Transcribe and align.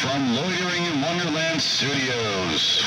from 0.00 0.34
Loitering 0.34 0.82
in 0.86 1.02
Wonderland 1.02 1.60
Studios. 1.60 2.82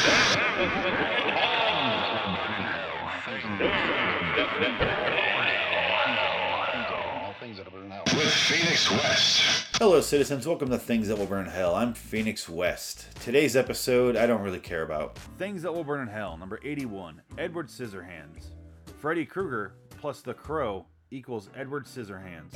With 8.15 8.33
Phoenix 8.33 8.89
West. 8.89 9.67
Hello, 9.75 10.01
citizens. 10.01 10.47
Welcome 10.47 10.71
to 10.71 10.79
Things 10.79 11.07
That 11.07 11.19
Will 11.19 11.27
Burn 11.27 11.45
in 11.45 11.51
Hell. 11.51 11.75
I'm 11.75 11.93
Phoenix 11.93 12.49
West. 12.49 13.05
Today's 13.21 13.55
episode, 13.55 14.15
I 14.15 14.25
don't 14.25 14.41
really 14.41 14.59
care 14.59 14.81
about. 14.81 15.15
Things 15.37 15.61
That 15.61 15.71
Will 15.71 15.83
Burn 15.83 16.01
in 16.01 16.07
Hell, 16.07 16.35
number 16.37 16.59
81 16.63 17.21
Edward 17.37 17.67
Scissorhands. 17.67 18.53
Freddy 18.97 19.25
Krueger 19.25 19.75
plus 19.99 20.21
The 20.21 20.33
Crow 20.33 20.87
equals 21.11 21.51
Edward 21.55 21.85
Scissorhands. 21.85 22.55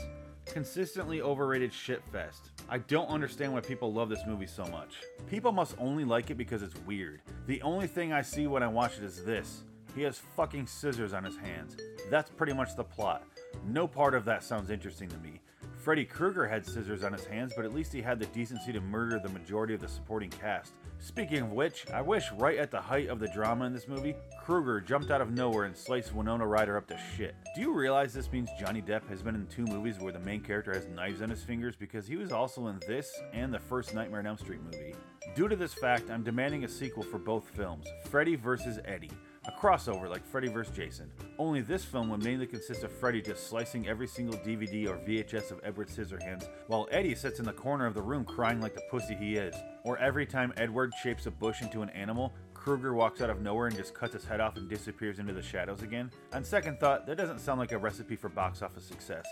Consistently 0.52 1.22
overrated 1.22 1.72
shitfest. 1.72 2.52
I 2.70 2.80
don't 2.80 3.10
understand 3.10 3.54
why 3.54 3.62
people 3.62 3.94
love 3.94 4.10
this 4.10 4.26
movie 4.26 4.48
so 4.48 4.66
much. 4.66 4.96
People 5.30 5.52
must 5.52 5.76
only 5.78 6.04
like 6.04 6.30
it 6.30 6.36
because 6.36 6.64
it's 6.64 6.76
weird. 6.86 7.22
The 7.46 7.62
only 7.62 7.88
thing 7.88 8.14
I 8.14 8.22
see 8.22 8.48
when 8.48 8.64
I 8.64 8.68
watch 8.68 8.98
it 8.98 9.04
is 9.04 9.24
this 9.24 9.64
he 9.96 10.04
has 10.04 10.20
fucking 10.36 10.68
scissors 10.68 11.14
on 11.14 11.24
his 11.24 11.38
hands. 11.38 11.76
That's 12.10 12.30
pretty 12.30 12.54
much 12.54 12.76
the 12.76 12.84
plot. 12.84 13.24
No 13.66 13.88
part 13.88 14.14
of 14.14 14.26
that 14.26 14.44
sounds 14.44 14.70
interesting 14.70 15.10
to 15.10 15.18
me. 15.18 15.42
Freddy 15.88 16.04
Krueger 16.04 16.46
had 16.46 16.66
scissors 16.66 17.06
on 17.06 17.14
his 17.14 17.24
hands, 17.24 17.54
but 17.56 17.64
at 17.64 17.74
least 17.74 17.94
he 17.94 18.02
had 18.02 18.20
the 18.20 18.26
decency 18.26 18.74
to 18.74 18.82
murder 18.82 19.22
the 19.24 19.30
majority 19.30 19.74
of 19.74 19.80
the 19.80 19.88
supporting 19.88 20.30
cast. 20.30 20.74
Speaking 21.00 21.44
of 21.44 21.54
which, 21.54 21.90
I 21.94 22.02
wish 22.02 22.30
right 22.34 22.58
at 22.58 22.72
the 22.72 22.82
height 22.82 23.08
of 23.08 23.20
the 23.20 23.30
drama 23.30 23.64
in 23.64 23.72
this 23.72 23.88
movie, 23.88 24.14
Krueger 24.44 24.82
jumped 24.82 25.12
out 25.12 25.22
of 25.22 25.32
nowhere 25.32 25.64
and 25.64 25.78
sliced 25.78 26.14
Winona 26.14 26.46
Ryder 26.46 26.76
up 26.76 26.88
to 26.88 27.00
shit. 27.16 27.36
Do 27.56 27.62
you 27.62 27.74
realize 27.74 28.14
this 28.14 28.34
means 28.34 28.50
Johnny 28.60 28.82
Depp 28.82 29.08
has 29.08 29.22
been 29.22 29.36
in 29.36 29.48
two 29.48 29.64
movies 29.64 29.98
where 29.98 30.12
the 30.12 30.20
main 30.20 30.42
character 30.42 30.74
has 30.74 30.90
knives 30.90 31.22
on 31.22 31.30
his 31.30 31.44
fingers 31.44 31.78
because 31.78 32.06
he 32.06 32.18
was 32.18 32.34
also 32.34 32.68
in 32.68 32.82
this 32.86 33.10
and 33.32 33.54
the 33.54 33.60
first 33.60 33.96
Nightmare 33.96 34.20
on 34.20 34.28
Elm 34.28 34.38
Street 34.38 34.60
movie? 34.62 34.94
Due 35.36 35.48
to 35.48 35.56
this 35.56 35.74
fact, 35.74 36.10
I'm 36.10 36.22
demanding 36.22 36.66
a 36.66 36.68
sequel 36.68 37.04
for 37.04 37.18
both 37.18 37.48
films 37.48 37.88
Freddy 38.10 38.36
vs. 38.36 38.80
Eddie. 38.84 39.12
A 39.48 39.52
crossover 39.52 40.10
like 40.10 40.26
Freddy 40.26 40.50
vs. 40.50 40.76
Jason. 40.76 41.10
Only 41.40 41.62
this 41.62 41.86
film 41.86 42.10
would 42.10 42.22
mainly 42.22 42.46
consist 42.46 42.84
of 42.84 42.92
Freddy 42.92 43.22
just 43.22 43.48
slicing 43.48 43.88
every 43.88 44.06
single 44.06 44.38
DVD 44.40 44.90
or 44.90 44.98
VHS 44.98 45.52
of 45.52 45.62
Edward 45.64 45.88
Scissorhands, 45.88 46.50
while 46.68 46.86
Eddie 46.92 47.16
sits 47.16 47.40
in 47.40 47.46
the 47.46 47.54
corner 47.54 47.86
of 47.86 47.94
the 47.94 48.02
room 48.02 48.26
crying 48.26 48.60
like 48.60 48.76
the 48.76 48.84
pussy 48.92 49.16
he 49.16 49.38
is. 49.38 49.56
Or 49.86 49.98
every 50.00 50.26
time 50.26 50.52
Edward 50.58 50.92
shapes 51.02 51.28
a 51.28 51.32
bush 51.32 51.62
into 51.62 51.82
an 51.82 51.90
animal, 51.92 52.34
Krueger 52.68 52.94
walks 52.94 53.22
out 53.22 53.30
of 53.30 53.40
nowhere 53.40 53.68
and 53.68 53.78
just 53.78 53.94
cuts 53.94 54.12
his 54.12 54.26
head 54.26 54.42
off 54.42 54.58
and 54.58 54.68
disappears 54.68 55.20
into 55.20 55.32
the 55.32 55.42
shadows 55.42 55.84
again. 55.84 56.12
On 56.34 56.44
second 56.44 56.82
thought, 56.82 57.08
that 57.08 57.16
doesn't 57.16 57.40
sound 57.40 57.62
like 57.62 57.72
a 57.72 57.78
recipe 57.78 58.18
for 58.18 58.28
box 58.28 58.62
office 58.62 58.84
success. 58.84 59.26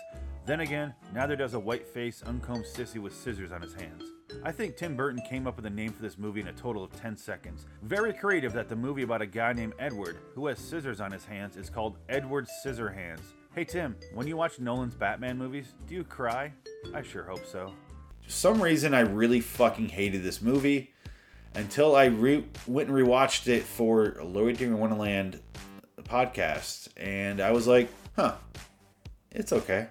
Then 0.46 0.60
again, 0.60 0.94
neither 1.12 1.36
does 1.36 1.52
a 1.52 1.58
white 1.58 1.86
faced, 1.86 2.22
uncombed 2.22 2.64
sissy 2.64 2.96
with 2.98 3.14
scissors 3.14 3.52
on 3.52 3.60
his 3.60 3.74
hands. 3.74 4.04
I 4.42 4.52
think 4.52 4.78
Tim 4.78 4.96
Burton 4.96 5.20
came 5.28 5.46
up 5.46 5.56
with 5.56 5.66
a 5.66 5.70
name 5.70 5.92
for 5.92 6.00
this 6.00 6.16
movie 6.16 6.40
in 6.40 6.48
a 6.48 6.52
total 6.54 6.82
of 6.82 6.98
10 6.98 7.14
seconds. 7.14 7.66
Very 7.82 8.14
creative 8.14 8.54
that 8.54 8.70
the 8.70 8.76
movie 8.76 9.02
about 9.02 9.20
a 9.20 9.26
guy 9.26 9.52
named 9.52 9.74
Edward, 9.78 10.16
who 10.34 10.46
has 10.46 10.58
scissors 10.58 11.02
on 11.02 11.12
his 11.12 11.26
hands, 11.26 11.58
is 11.58 11.68
called 11.68 11.98
Edward 12.08 12.48
Scissorhands. 12.64 13.34
Hey 13.54 13.66
Tim, 13.66 13.96
when 14.14 14.26
you 14.26 14.38
watch 14.38 14.58
Nolan's 14.60 14.94
Batman 14.94 15.36
movies, 15.36 15.74
do 15.86 15.94
you 15.94 16.04
cry? 16.04 16.54
I 16.94 17.02
sure 17.02 17.24
hope 17.24 17.44
so. 17.44 17.74
For 18.22 18.30
some 18.30 18.62
reason, 18.62 18.94
I 18.94 19.00
really 19.00 19.42
fucking 19.42 19.90
hated 19.90 20.22
this 20.22 20.40
movie 20.40 20.94
until 21.56 21.96
I 21.96 22.04
re- 22.04 22.44
went 22.66 22.90
and 22.90 22.96
rewatched 22.96 23.48
it 23.48 23.62
for 23.62 24.16
Loitering 24.22 24.70
in 24.70 24.78
Wonderland 24.78 25.40
podcast, 26.04 26.88
and 26.96 27.40
I 27.40 27.50
was 27.50 27.66
like, 27.66 27.88
huh, 28.14 28.34
it's 29.30 29.52
okay. 29.52 29.88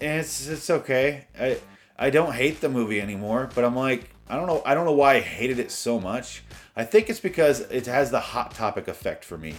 And 0.00 0.20
it's 0.20 0.48
it's 0.48 0.68
okay. 0.68 1.26
I 1.38 1.58
I 1.96 2.10
don't 2.10 2.32
hate 2.32 2.60
the 2.60 2.68
movie 2.68 3.00
anymore, 3.00 3.48
but 3.54 3.64
I'm 3.64 3.76
like, 3.76 4.10
I 4.28 4.36
don't 4.36 4.46
know 4.46 4.62
I 4.66 4.74
don't 4.74 4.84
know 4.84 4.92
why 4.92 5.16
I 5.16 5.20
hated 5.20 5.60
it 5.60 5.70
so 5.70 6.00
much. 6.00 6.42
I 6.74 6.84
think 6.84 7.08
it's 7.08 7.20
because 7.20 7.60
it 7.60 7.86
has 7.86 8.10
the 8.10 8.18
hot 8.18 8.52
topic 8.54 8.88
effect 8.88 9.24
for 9.24 9.38
me. 9.38 9.54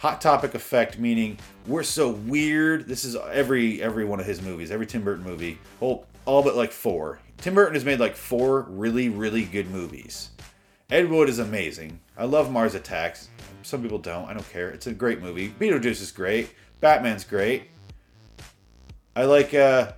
Hot 0.00 0.18
topic 0.18 0.54
effect 0.54 0.98
meaning 0.98 1.38
we're 1.66 1.82
so 1.82 2.10
weird. 2.10 2.88
This 2.88 3.04
is 3.04 3.16
every 3.16 3.82
every 3.82 4.06
one 4.06 4.18
of 4.18 4.24
his 4.24 4.40
movies, 4.40 4.70
every 4.70 4.86
Tim 4.86 5.02
Burton 5.02 5.22
movie. 5.22 5.58
Well, 5.78 6.06
all 6.24 6.42
but 6.42 6.56
like 6.56 6.72
four. 6.72 7.18
Tim 7.36 7.54
Burton 7.54 7.74
has 7.74 7.84
made 7.84 8.00
like 8.00 8.16
four 8.16 8.62
really 8.62 9.10
really 9.10 9.44
good 9.44 9.70
movies. 9.70 10.30
Ed 10.90 11.10
Wood 11.10 11.28
is 11.28 11.38
amazing. 11.38 12.00
I 12.16 12.24
love 12.24 12.50
Mars 12.50 12.74
Attacks. 12.74 13.28
Some 13.62 13.82
people 13.82 13.98
don't. 13.98 14.26
I 14.26 14.32
don't 14.32 14.50
care. 14.50 14.70
It's 14.70 14.86
a 14.86 14.94
great 14.94 15.20
movie. 15.20 15.50
Beetlejuice 15.50 16.00
is 16.00 16.10
great. 16.10 16.50
Batman's 16.80 17.24
great. 17.24 17.64
I 19.14 19.24
like 19.24 19.52
uh, 19.52 19.92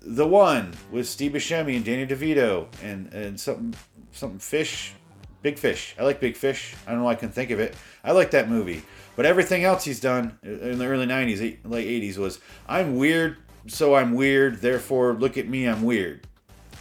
the 0.00 0.28
one 0.28 0.74
with 0.92 1.08
Steve 1.08 1.32
Buscemi 1.32 1.74
and 1.74 1.84
Danny 1.84 2.06
DeVito 2.06 2.68
and 2.84 3.12
and 3.12 3.40
something 3.40 3.74
something 4.12 4.38
fish, 4.38 4.94
big 5.42 5.58
fish. 5.58 5.96
I 5.98 6.04
like 6.04 6.20
Big 6.20 6.36
Fish. 6.36 6.74
I 6.86 6.92
don't 6.92 7.00
know 7.00 7.08
I 7.08 7.16
can 7.16 7.30
think 7.30 7.50
of 7.50 7.58
it. 7.58 7.74
I 8.04 8.12
like 8.12 8.30
that 8.30 8.48
movie. 8.48 8.82
But 9.16 9.26
everything 9.26 9.64
else 9.64 9.84
he's 9.84 10.00
done 10.00 10.38
in 10.42 10.78
the 10.78 10.86
early 10.86 11.06
'90s, 11.06 11.58
late 11.64 12.02
'80s 12.02 12.18
was 12.18 12.40
I'm 12.68 12.96
weird, 12.96 13.36
so 13.66 13.94
I'm 13.94 14.12
weird. 14.14 14.60
Therefore, 14.60 15.14
look 15.14 15.36
at 15.38 15.48
me, 15.48 15.66
I'm 15.66 15.82
weird. 15.82 16.26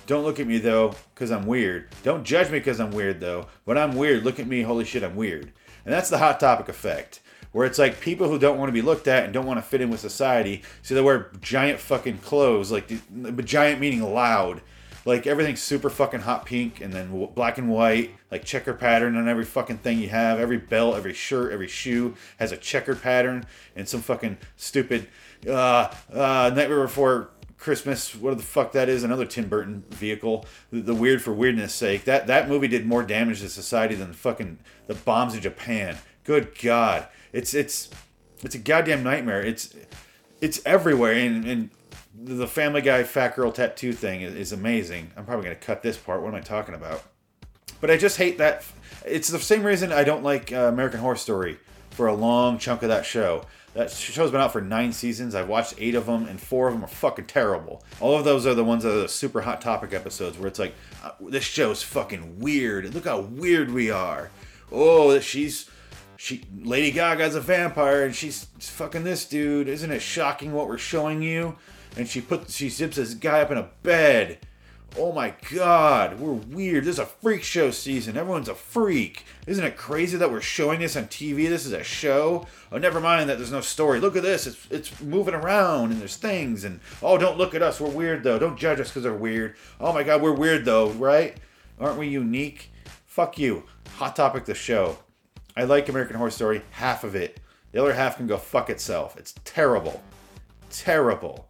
Don't 0.05 0.23
look 0.23 0.39
at 0.39 0.47
me 0.47 0.57
though, 0.57 0.95
because 1.13 1.31
I'm 1.31 1.45
weird. 1.45 1.89
Don't 2.03 2.23
judge 2.23 2.51
me 2.51 2.59
because 2.59 2.79
I'm 2.79 2.91
weird 2.91 3.19
though. 3.19 3.47
But 3.65 3.77
I'm 3.77 3.95
weird. 3.95 4.23
Look 4.23 4.39
at 4.39 4.47
me. 4.47 4.61
Holy 4.61 4.85
shit, 4.85 5.03
I'm 5.03 5.15
weird. 5.15 5.51
And 5.85 5.93
that's 5.93 6.09
the 6.09 6.17
hot 6.17 6.39
topic 6.39 6.69
effect 6.69 7.21
where 7.53 7.65
it's 7.65 7.79
like 7.79 8.01
people 8.01 8.27
who 8.27 8.37
don't 8.37 8.57
want 8.57 8.67
to 8.67 8.73
be 8.73 8.81
looked 8.81 9.07
at 9.07 9.23
and 9.23 9.33
don't 9.33 9.45
want 9.45 9.57
to 9.57 9.61
fit 9.61 9.79
in 9.79 9.89
with 9.89 9.99
society, 9.99 10.63
so 10.81 10.93
they 10.93 11.01
wear 11.01 11.31
giant 11.39 11.79
fucking 11.79 12.17
clothes, 12.17 12.71
like 12.71 12.91
giant 13.45 13.79
meaning 13.79 14.01
loud, 14.01 14.61
like 15.05 15.27
everything's 15.27 15.61
super 15.61 15.89
fucking 15.89 16.21
hot 16.21 16.45
pink 16.45 16.81
and 16.81 16.93
then 16.93 17.29
black 17.33 17.57
and 17.57 17.69
white, 17.69 18.11
like 18.31 18.45
checker 18.45 18.73
pattern 18.73 19.15
on 19.17 19.27
every 19.27 19.45
fucking 19.45 19.77
thing 19.77 19.99
you 19.99 20.09
have, 20.09 20.39
every 20.39 20.57
belt, 20.57 20.95
every 20.95 21.13
shirt, 21.13 21.51
every 21.51 21.67
shoe 21.67 22.15
has 22.37 22.51
a 22.51 22.57
checkered 22.57 23.01
pattern 23.01 23.45
and 23.75 23.87
some 23.87 24.01
fucking 24.01 24.37
stupid 24.55 25.07
uh, 25.47 25.93
uh, 26.13 26.51
Nightmare 26.55 26.81
Before 26.81 27.29
Christmas, 27.57 28.13
what 28.13 28.35
the 28.37 28.43
fuck 28.43 28.73
that 28.73 28.89
is, 28.89 29.03
another 29.03 29.25
Tim 29.25 29.47
Burton 29.47 29.85
vehicle. 29.89 30.45
The, 30.71 30.81
the, 30.81 30.93
weird 30.93 31.21
for 31.21 31.33
weirdness 31.33 31.73
sake. 31.73 32.03
That 32.03 32.27
that 32.27 32.49
movie 32.49 32.67
did 32.67 32.85
more 32.85 33.03
damage 33.03 33.39
to 33.39 33.47
society 33.47 33.95
than 33.95 34.09
the 34.09 34.13
fucking 34.13 34.59
the 34.87 34.95
bombs 34.95 35.33
in 35.33 35.39
Japan. 35.39 35.97
Good 36.25 36.59
God. 36.61 37.07
It's 37.31 37.53
it's 37.53 37.89
it's 38.41 38.55
a 38.55 38.57
goddamn 38.57 39.01
nightmare. 39.01 39.41
It's 39.41 39.73
it's 40.41 40.61
everywhere, 40.65 41.13
and, 41.13 41.45
and 41.45 41.69
the 42.13 42.47
Family 42.47 42.81
Guy 42.81 43.03
fat 43.03 43.35
girl 43.35 43.51
tattoo 43.51 43.93
thing 43.93 44.21
is, 44.21 44.35
is 44.35 44.51
amazing. 44.51 45.11
I'm 45.17 45.25
probably 45.25 45.45
gonna 45.45 45.55
cut 45.55 45.81
this 45.81 45.97
part. 45.97 46.21
What 46.21 46.29
am 46.29 46.35
I 46.35 46.41
talking 46.41 46.75
about? 46.75 47.03
But 47.81 47.91
I 47.91 47.97
just 47.97 48.17
hate 48.17 48.37
that. 48.37 48.63
It's 49.05 49.27
the 49.27 49.39
same 49.39 49.63
reason 49.63 49.91
I 49.91 50.03
don't 50.03 50.23
like 50.23 50.51
uh, 50.51 50.67
American 50.67 50.99
Horror 50.99 51.15
Story 51.15 51.57
for 51.91 52.07
a 52.07 52.13
long 52.13 52.57
chunk 52.57 52.83
of 52.83 52.89
that 52.89 53.05
show. 53.05 53.43
That 53.73 53.89
show's 53.89 54.29
been 54.29 54.39
out 54.39 54.53
for 54.53 54.61
nine 54.61 54.93
seasons. 54.93 55.33
I've 55.33 55.49
watched 55.49 55.73
eight 55.79 55.95
of 55.95 56.05
them, 56.05 56.27
and 56.27 56.39
four 56.39 56.67
of 56.67 56.75
them 56.75 56.83
are 56.83 56.87
fucking 56.87 57.25
terrible. 57.25 57.83
All 57.99 58.15
of 58.15 58.23
those 58.23 58.45
are 58.45 58.53
the 58.53 58.63
ones 58.63 58.83
that 58.83 58.91
are 58.91 59.01
the 59.01 59.09
super 59.09 59.41
hot 59.41 59.61
topic 59.61 59.93
episodes 59.93 60.37
where 60.37 60.47
it's 60.47 60.59
like, 60.59 60.75
uh, 61.03 61.11
this 61.19 61.43
show's 61.43 61.81
fucking 61.81 62.39
weird. 62.39 62.93
Look 62.93 63.05
how 63.05 63.21
weird 63.21 63.71
we 63.71 63.89
are. 63.89 64.29
Oh, 64.71 65.19
she's 65.19 65.69
she 66.17 66.43
Lady 66.61 66.91
Gaga's 66.91 67.35
a 67.35 67.41
vampire 67.41 68.05
and 68.05 68.15
she's 68.15 68.45
fucking 68.59 69.03
this 69.03 69.25
dude. 69.25 69.67
Isn't 69.67 69.91
it 69.91 70.01
shocking 70.01 70.53
what 70.53 70.67
we're 70.67 70.77
showing 70.77 71.21
you? 71.21 71.57
And 71.95 72.07
she 72.07 72.21
put 72.21 72.49
she 72.49 72.69
zips 72.69 72.95
this 72.95 73.13
guy 73.13 73.41
up 73.41 73.51
in 73.51 73.57
a 73.57 73.69
bed. 73.83 74.39
Oh 74.95 75.11
my 75.11 75.33
god, 75.51 76.19
we're 76.19 76.33
weird. 76.33 76.83
This 76.83 76.95
is 76.95 76.99
a 76.99 77.05
freak 77.07 77.41
show 77.41 77.71
season. 77.71 78.15
Everyone's 78.15 78.47
a 78.47 78.53
freak. 78.53 79.25
Isn't 79.47 79.65
it 79.65 79.75
crazy 79.75 80.17
that 80.17 80.31
we're 80.31 80.39
showing 80.39 80.81
this 80.81 80.95
on 80.95 81.05
TV? 81.05 81.49
This 81.49 81.65
is 81.65 81.71
a 81.71 81.83
show. 81.83 82.45
Oh, 82.71 82.77
never 82.77 82.99
mind 82.99 83.27
that 83.27 83.37
there's 83.37 83.51
no 83.51 83.61
story. 83.61 83.99
Look 83.99 84.15
at 84.15 84.21
this. 84.21 84.45
It's 84.45 84.67
it's 84.69 85.01
moving 85.01 85.33
around 85.33 85.91
and 85.91 85.99
there's 85.99 86.17
things 86.17 86.63
and 86.63 86.79
oh, 87.01 87.17
don't 87.17 87.39
look 87.39 87.55
at 87.55 87.63
us. 87.63 87.81
We're 87.81 87.89
weird 87.89 88.23
though. 88.23 88.37
Don't 88.37 88.57
judge 88.57 88.79
us 88.79 88.89
because 88.89 89.01
they're 89.03 89.13
weird. 89.13 89.55
Oh 89.79 89.93
my 89.93 90.03
god, 90.03 90.21
we're 90.21 90.31
weird 90.31 90.63
though, 90.63 90.89
right? 90.91 91.37
Aren't 91.79 91.97
we 91.97 92.07
unique? 92.07 92.71
Fuck 93.07 93.39
you. 93.39 93.63
Hot 93.95 94.15
topic 94.15 94.45
the 94.45 94.53
show. 94.53 94.97
I 95.57 95.63
like 95.63 95.89
American 95.89 96.17
Horror 96.17 96.31
Story, 96.31 96.61
half 96.71 97.03
of 97.03 97.15
it. 97.15 97.39
The 97.71 97.81
other 97.81 97.93
half 97.93 98.17
can 98.17 98.27
go 98.27 98.37
fuck 98.37 98.69
itself. 98.69 99.17
It's 99.17 99.33
terrible. 99.43 100.03
Terrible. 100.69 101.47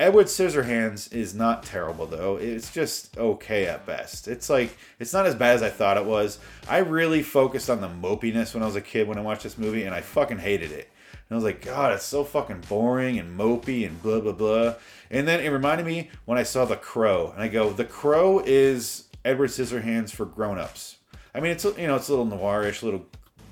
Edward 0.00 0.28
Scissorhands 0.28 1.12
is 1.12 1.34
not 1.34 1.62
terrible 1.62 2.06
though. 2.06 2.36
It's 2.36 2.72
just 2.72 3.18
okay 3.18 3.66
at 3.66 3.84
best. 3.84 4.28
It's 4.28 4.48
like 4.48 4.78
it's 4.98 5.12
not 5.12 5.26
as 5.26 5.34
bad 5.34 5.56
as 5.56 5.62
I 5.62 5.68
thought 5.68 5.98
it 5.98 6.06
was. 6.06 6.38
I 6.66 6.78
really 6.78 7.22
focused 7.22 7.68
on 7.68 7.82
the 7.82 7.88
mopiness 7.88 8.54
when 8.54 8.62
I 8.62 8.66
was 8.66 8.76
a 8.76 8.80
kid 8.80 9.06
when 9.06 9.18
I 9.18 9.20
watched 9.20 9.42
this 9.42 9.58
movie 9.58 9.84
and 9.84 9.94
I 9.94 10.00
fucking 10.00 10.38
hated 10.38 10.72
it. 10.72 10.90
And 11.12 11.32
I 11.32 11.34
was 11.34 11.44
like, 11.44 11.60
God, 11.60 11.92
it's 11.92 12.06
so 12.06 12.24
fucking 12.24 12.62
boring 12.66 13.18
and 13.18 13.38
mopey 13.38 13.86
and 13.86 14.02
blah 14.02 14.20
blah 14.20 14.32
blah. 14.32 14.76
And 15.10 15.28
then 15.28 15.40
it 15.40 15.50
reminded 15.50 15.84
me 15.84 16.08
when 16.24 16.38
I 16.38 16.44
saw 16.44 16.64
The 16.64 16.76
Crow, 16.76 17.32
and 17.34 17.42
I 17.42 17.48
go, 17.48 17.68
The 17.68 17.84
Crow 17.84 18.42
is 18.46 19.04
Edward 19.22 19.50
Scissorhands 19.50 20.12
for 20.12 20.24
grown-ups. 20.24 20.96
I 21.34 21.40
mean, 21.40 21.52
it's 21.52 21.64
you 21.66 21.86
know, 21.86 21.96
it's 21.96 22.08
a 22.08 22.16
little 22.16 22.26
noirish, 22.26 22.80
a 22.80 22.86
little 22.86 23.04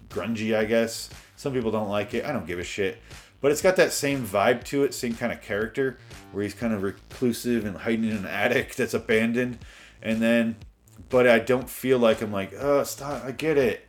grungy, 0.09 0.57
I 0.57 0.65
guess. 0.65 1.11
Some 1.37 1.53
people 1.53 1.71
don't 1.71 1.91
like 1.91 2.15
it. 2.15 2.25
I 2.25 2.33
don't 2.33 2.47
give 2.47 2.59
a 2.59 2.65
shit. 2.65 2.97
But 3.41 3.53
it's 3.53 3.63
got 3.63 3.77
that 3.77 3.93
same 3.93 4.27
vibe 4.27 4.65
to 4.65 4.85
it, 4.85 4.95
same 4.95 5.15
kind 5.15 5.33
of 5.33 5.43
character, 5.43 5.99
where 6.33 6.43
he's 6.43 6.55
kind 6.55 6.73
of 6.73 6.83
reclusive 6.83 7.65
and 7.65 7.79
hiding 7.79 8.05
in 8.05 8.17
an 8.17 8.27
attic 8.27 8.75
that's 8.75 8.95
abandoned, 8.95 9.59
and 10.03 10.21
then, 10.21 10.57
but 11.09 11.27
I 11.27 11.39
don't 11.39 11.69
feel 11.69 11.99
like 11.99 12.21
I'm 12.21 12.33
like, 12.33 12.53
oh, 12.59 12.83
stop, 12.85 13.25
I 13.25 13.33
get 13.33 13.59
it. 13.59 13.87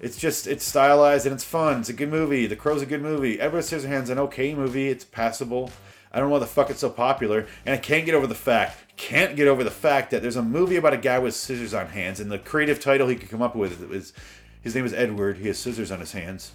It's 0.00 0.18
just 0.18 0.46
it's 0.46 0.64
stylized 0.64 1.24
and 1.24 1.34
it's 1.34 1.44
fun. 1.44 1.80
It's 1.80 1.88
a 1.88 1.94
good 1.94 2.10
movie. 2.10 2.46
The 2.46 2.56
Crow's 2.56 2.82
a 2.82 2.86
good 2.86 3.00
movie. 3.00 3.40
Edward 3.40 3.62
Scissorhands 3.62 4.10
an 4.10 4.18
okay 4.18 4.54
movie. 4.54 4.88
It's 4.88 5.04
passable. 5.04 5.70
I 6.12 6.18
don't 6.18 6.28
know 6.28 6.34
why 6.34 6.40
the 6.40 6.46
fuck 6.46 6.70
it's 6.70 6.80
so 6.80 6.90
popular, 6.90 7.46
and 7.66 7.74
I 7.74 7.78
can't 7.78 8.06
get 8.06 8.14
over 8.14 8.28
the 8.28 8.36
fact, 8.36 8.96
can't 8.96 9.34
get 9.34 9.48
over 9.48 9.64
the 9.64 9.70
fact 9.70 10.12
that 10.12 10.22
there's 10.22 10.36
a 10.36 10.42
movie 10.42 10.76
about 10.76 10.92
a 10.92 10.98
guy 10.98 11.18
with 11.18 11.34
scissors 11.34 11.74
on 11.74 11.88
hands, 11.88 12.20
and 12.20 12.30
the 12.30 12.38
creative 12.38 12.78
title 12.78 13.08
he 13.08 13.16
could 13.16 13.30
come 13.30 13.42
up 13.42 13.56
with 13.56 13.90
is 13.92 14.12
his 14.60 14.76
name 14.76 14.86
is 14.86 14.94
Edward. 14.94 15.38
He 15.38 15.48
has 15.48 15.58
scissors 15.58 15.90
on 15.90 15.98
his 15.98 16.12
hands. 16.12 16.52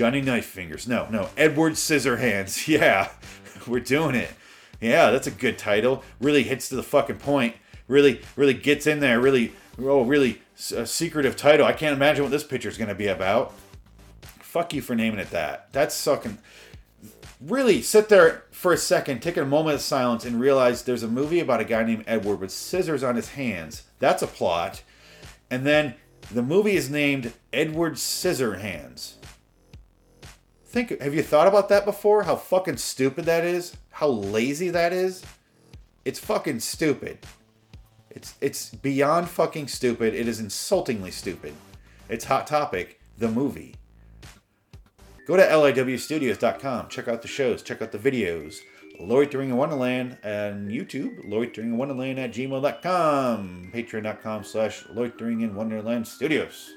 Johnny 0.00 0.22
Knife 0.22 0.46
Fingers. 0.46 0.88
No, 0.88 1.06
no, 1.10 1.28
Edward 1.36 1.74
Scissorhands. 1.74 2.66
Yeah, 2.66 3.10
we're 3.66 3.80
doing 3.80 4.14
it. 4.14 4.30
Yeah, 4.80 5.10
that's 5.10 5.26
a 5.26 5.30
good 5.30 5.58
title. 5.58 6.02
Really 6.22 6.42
hits 6.42 6.70
to 6.70 6.76
the 6.76 6.82
fucking 6.82 7.18
point. 7.18 7.54
Really, 7.86 8.22
really 8.34 8.54
gets 8.54 8.86
in 8.86 9.00
there. 9.00 9.20
Really, 9.20 9.52
oh, 9.78 10.00
really 10.00 10.40
a 10.74 10.86
secretive 10.86 11.36
title. 11.36 11.66
I 11.66 11.74
can't 11.74 11.94
imagine 11.94 12.24
what 12.24 12.30
this 12.30 12.44
picture 12.44 12.70
is 12.70 12.78
going 12.78 12.88
to 12.88 12.94
be 12.94 13.08
about. 13.08 13.52
Fuck 14.22 14.72
you 14.72 14.80
for 14.80 14.94
naming 14.94 15.20
it 15.20 15.28
that. 15.32 15.70
That's 15.72 16.02
fucking 16.02 16.38
really 17.38 17.82
sit 17.82 18.08
there 18.08 18.44
for 18.52 18.72
a 18.72 18.78
second, 18.78 19.20
take 19.20 19.36
a 19.36 19.44
moment 19.44 19.74
of 19.74 19.82
silence, 19.82 20.24
and 20.24 20.40
realize 20.40 20.84
there's 20.84 21.02
a 21.02 21.08
movie 21.08 21.40
about 21.40 21.60
a 21.60 21.64
guy 21.64 21.84
named 21.84 22.04
Edward 22.06 22.40
with 22.40 22.52
scissors 22.52 23.02
on 23.02 23.16
his 23.16 23.32
hands. 23.32 23.82
That's 23.98 24.22
a 24.22 24.26
plot. 24.26 24.82
And 25.50 25.66
then 25.66 25.96
the 26.30 26.42
movie 26.42 26.76
is 26.76 26.88
named 26.88 27.34
Edward 27.52 27.96
Scissorhands. 27.96 29.16
Think, 30.70 31.00
have 31.00 31.16
you 31.16 31.24
thought 31.24 31.48
about 31.48 31.68
that 31.70 31.84
before? 31.84 32.22
How 32.22 32.36
fucking 32.36 32.76
stupid 32.76 33.24
that 33.24 33.44
is? 33.44 33.76
How 33.90 34.06
lazy 34.06 34.70
that 34.70 34.92
is? 34.92 35.24
It's 36.04 36.20
fucking 36.20 36.60
stupid. 36.60 37.18
It's 38.08 38.34
it's 38.40 38.70
beyond 38.70 39.28
fucking 39.28 39.66
stupid. 39.66 40.14
It 40.14 40.28
is 40.28 40.38
insultingly 40.38 41.10
stupid. 41.10 41.54
It's 42.08 42.26
Hot 42.26 42.46
Topic, 42.46 43.00
the 43.18 43.28
movie. 43.28 43.74
Go 45.26 45.36
to 45.36 45.42
liwstudios.com. 45.42 46.88
Check 46.88 47.08
out 47.08 47.22
the 47.22 47.28
shows. 47.28 47.64
Check 47.64 47.82
out 47.82 47.90
the 47.90 47.98
videos. 47.98 48.58
Loitering 49.00 49.50
in 49.50 49.56
Wonderland 49.56 50.18
and 50.22 50.70
YouTube. 50.70 51.28
Loitering 51.28 51.70
in 51.70 51.78
Wonderland 51.78 52.20
at 52.20 52.32
gmail.com. 52.32 53.72
Patreon.com 53.74 54.44
slash 54.44 54.84
Loitering 54.88 55.40
in 55.40 55.56
Wonderland 55.56 56.06
Studios. 56.06 56.74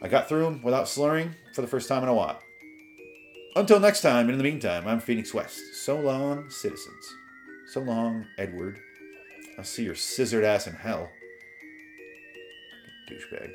I 0.00 0.08
got 0.08 0.26
through 0.26 0.44
them 0.44 0.62
without 0.62 0.88
slurring 0.88 1.34
for 1.52 1.60
the 1.60 1.68
first 1.68 1.86
time 1.86 2.02
in 2.02 2.08
a 2.08 2.14
while. 2.14 2.40
Until 3.58 3.80
next 3.80 4.02
time, 4.02 4.26
and 4.26 4.30
in 4.30 4.38
the 4.38 4.44
meantime, 4.44 4.86
I'm 4.86 5.00
Phoenix 5.00 5.34
West. 5.34 5.74
So 5.74 5.98
long, 5.98 6.48
citizens. 6.48 7.16
So 7.66 7.80
long, 7.80 8.28
Edward. 8.38 8.78
I'll 9.58 9.64
see 9.64 9.82
your 9.82 9.96
scissored 9.96 10.44
ass 10.44 10.68
in 10.68 10.74
hell. 10.74 11.10
Douchebag. 13.10 13.50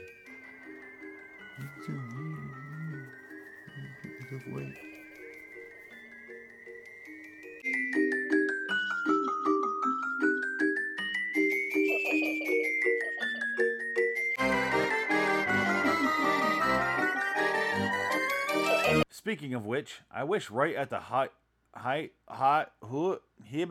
Speaking 19.24 19.54
of 19.54 19.66
which, 19.66 20.02
I 20.12 20.25
wish 20.25 20.52
right 20.52 20.75
at 20.75 20.90
the 20.90 21.00
hot, 21.00 21.31
high, 21.74 22.10
hot, 22.28 22.74
who, 22.81 23.20
hear 23.42 23.68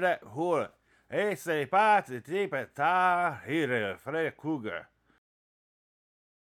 that, 0.00 0.20
who, 0.28 0.64
say, 1.34 1.66
pat, 1.66 2.06
tipa, 2.06 2.68
ta, 2.74 3.38
here, 3.46 3.98
Fred 3.98 4.34
Krueger. 4.38 4.86